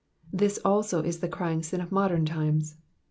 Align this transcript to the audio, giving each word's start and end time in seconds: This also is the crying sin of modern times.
This 0.33 0.57
also 0.65 1.03
is 1.03 1.19
the 1.19 1.27
crying 1.27 1.61
sin 1.61 1.79
of 1.79 1.91
modern 1.91 2.25
times. 2.25 2.75